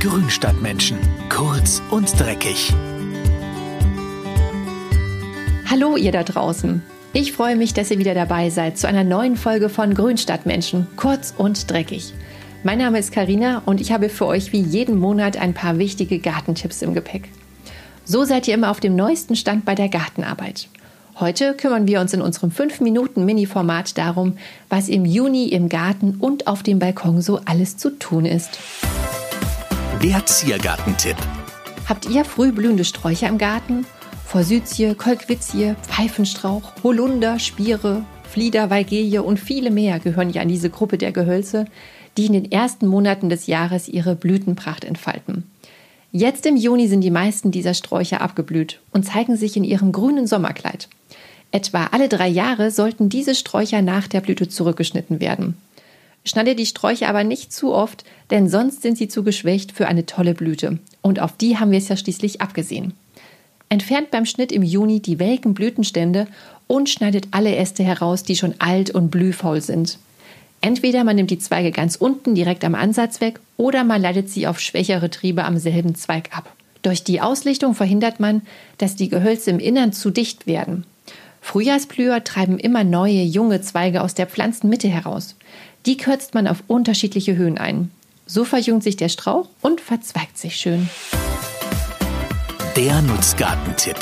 [0.00, 0.96] Grünstadtmenschen.
[1.28, 2.72] Kurz und dreckig.
[5.68, 6.82] Hallo ihr da draußen.
[7.12, 10.86] Ich freue mich, dass ihr wieder dabei seid zu einer neuen Folge von Grünstadtmenschen.
[10.96, 12.14] Kurz und dreckig.
[12.64, 16.18] Mein Name ist Karina und ich habe für euch wie jeden Monat ein paar wichtige
[16.18, 17.28] Gartentipps im Gepäck.
[18.06, 20.68] So seid ihr immer auf dem neuesten Stand bei der Gartenarbeit.
[21.16, 24.38] Heute kümmern wir uns in unserem 5-Minuten-Mini-Format darum,
[24.70, 28.58] was im Juni im Garten und auf dem Balkon so alles zu tun ist.
[30.02, 31.16] Der Ziergartentipp.
[31.86, 33.84] Habt ihr früh blühende Sträucher im Garten?
[34.24, 40.96] Forsythie, Kolkwitzie, Pfeifenstrauch, Holunder, Spiere, Flieder, Weigelie und viele mehr gehören ja an diese Gruppe
[40.96, 41.66] der Gehölze,
[42.16, 45.44] die in den ersten Monaten des Jahres ihre Blütenpracht entfalten.
[46.12, 50.26] Jetzt im Juni sind die meisten dieser Sträucher abgeblüht und zeigen sich in ihrem grünen
[50.26, 50.88] Sommerkleid.
[51.52, 55.58] Etwa alle drei Jahre sollten diese Sträucher nach der Blüte zurückgeschnitten werden.
[56.24, 60.06] Schneide die Sträucher aber nicht zu oft, denn sonst sind sie zu geschwächt für eine
[60.06, 60.78] tolle Blüte.
[61.02, 62.92] Und auf die haben wir es ja schließlich abgesehen.
[63.68, 66.26] Entfernt beim Schnitt im Juni die welken Blütenstände
[66.66, 69.98] und schneidet alle Äste heraus, die schon alt und blühfaul sind.
[70.60, 74.46] Entweder man nimmt die Zweige ganz unten direkt am Ansatz weg oder man leitet sie
[74.46, 76.52] auf schwächere Triebe am selben Zweig ab.
[76.82, 78.42] Durch die Auslichtung verhindert man,
[78.78, 80.84] dass die Gehölze im Innern zu dicht werden.
[81.40, 85.36] Frühjahrsblüher treiben immer neue, junge Zweige aus der Pflanzenmitte heraus.
[85.86, 87.90] Die kürzt man auf unterschiedliche Höhen ein.
[88.26, 90.88] So verjüngt sich der Strauch und verzweigt sich schön.
[92.76, 93.96] Der Nutzgartentipp.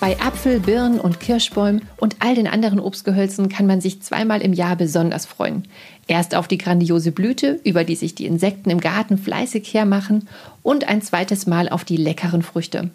[0.00, 4.52] Bei Apfel, Birnen und Kirschbäumen und all den anderen Obstgehölzen kann man sich zweimal im
[4.52, 5.64] Jahr besonders freuen.
[6.06, 10.28] Erst auf die grandiose Blüte, über die sich die Insekten im Garten fleißig hermachen,
[10.62, 12.90] und ein zweites Mal auf die leckeren Früchte.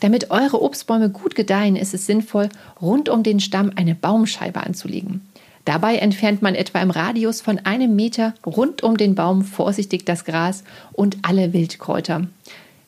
[0.00, 2.48] Damit eure Obstbäume gut gedeihen, ist es sinnvoll,
[2.80, 5.22] rund um den Stamm eine Baumscheibe anzulegen.
[5.64, 10.24] Dabei entfernt man etwa im Radius von einem Meter rund um den Baum vorsichtig das
[10.24, 12.26] Gras und alle Wildkräuter.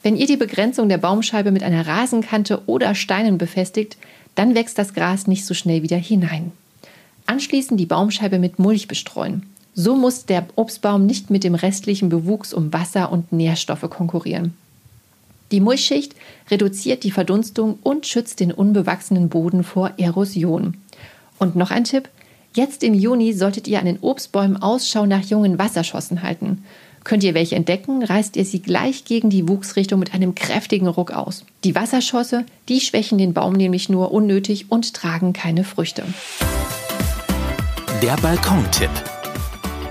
[0.03, 3.97] Wenn ihr die Begrenzung der Baumscheibe mit einer Rasenkante oder Steinen befestigt,
[4.35, 6.53] dann wächst das Gras nicht so schnell wieder hinein.
[7.27, 9.45] Anschließend die Baumscheibe mit Mulch bestreuen.
[9.75, 14.55] So muss der Obstbaum nicht mit dem restlichen Bewuchs um Wasser und Nährstoffe konkurrieren.
[15.51, 16.15] Die Mulchschicht
[16.51, 20.77] reduziert die Verdunstung und schützt den unbewachsenen Boden vor Erosion.
[21.39, 22.09] Und noch ein Tipp:
[22.57, 26.65] Jetzt im Juni solltet ihr an den Obstbäumen Ausschau nach jungen Wasserschossen halten.
[27.03, 31.11] Könnt ihr welche entdecken, reißt ihr sie gleich gegen die Wuchsrichtung mit einem kräftigen Ruck
[31.11, 31.45] aus.
[31.65, 36.05] Die Wasserschosse, die schwächen den Baum nämlich nur unnötig und tragen keine Früchte.
[38.01, 38.91] Der Balkontipp.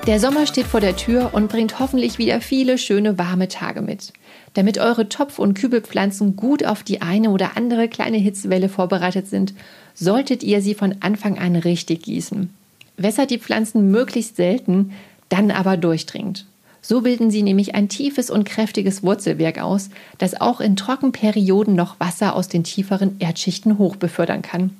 [0.06, 4.12] Der Sommer steht vor der Tür und bringt hoffentlich wieder viele schöne warme Tage mit.
[4.54, 9.54] Damit eure Topf- und Kübelpflanzen gut auf die eine oder andere kleine Hitzewelle vorbereitet sind,
[9.94, 12.50] solltet ihr sie von Anfang an richtig gießen.
[12.98, 14.92] Wässert die Pflanzen möglichst selten,
[15.30, 16.48] dann aber durchdringend.
[16.82, 21.98] So bilden sie nämlich ein tiefes und kräftiges Wurzelwerk aus, das auch in Trockenperioden noch
[22.02, 24.72] Wasser aus den tieferen Erdschichten hochbefördern kann.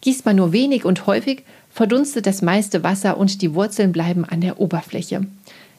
[0.00, 4.40] Gießt man nur wenig und häufig, verdunstet das meiste Wasser und die Wurzeln bleiben an
[4.40, 5.26] der Oberfläche.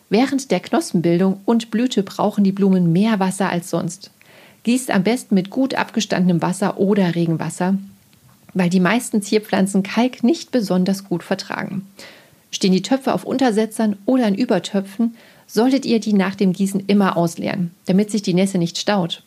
[0.10, 4.12] Während der Knospenbildung und Blüte brauchen die Blumen mehr Wasser als sonst.
[4.64, 7.78] Gießt am besten mit gut abgestandenem Wasser oder Regenwasser,
[8.54, 11.88] weil die meisten Zierpflanzen Kalk nicht besonders gut vertragen.
[12.52, 17.16] Stehen die Töpfe auf Untersetzern oder in Übertöpfen, solltet ihr die nach dem Gießen immer
[17.16, 19.24] ausleeren, damit sich die Nässe nicht staut.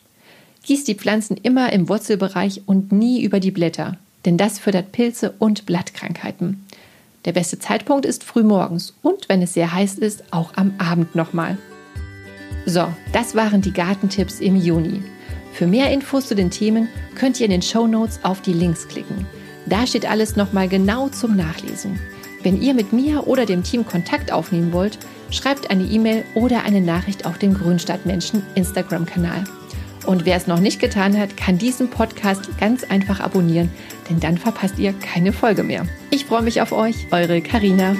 [0.63, 5.33] Gießt die Pflanzen immer im Wurzelbereich und nie über die Blätter, denn das fördert Pilze
[5.39, 6.65] und Blattkrankheiten.
[7.25, 11.57] Der beste Zeitpunkt ist frühmorgens und wenn es sehr heiß ist, auch am Abend nochmal.
[12.65, 15.03] So, das waren die Gartentipps im Juni.
[15.53, 18.87] Für mehr Infos zu den Themen könnt ihr in den Show Notes auf die Links
[18.87, 19.27] klicken.
[19.65, 21.99] Da steht alles nochmal genau zum Nachlesen.
[22.41, 24.97] Wenn ihr mit mir oder dem Team Kontakt aufnehmen wollt,
[25.29, 29.45] schreibt eine E-Mail oder eine Nachricht auf dem Grünstadtmenschen Instagram-Kanal.
[30.05, 33.69] Und wer es noch nicht getan hat, kann diesen Podcast ganz einfach abonnieren,
[34.09, 35.85] denn dann verpasst ihr keine Folge mehr.
[36.09, 37.95] Ich freue mich auf euch, eure Karina.